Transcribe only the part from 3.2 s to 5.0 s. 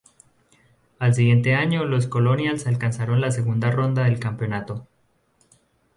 la segunda ronda del campeonato.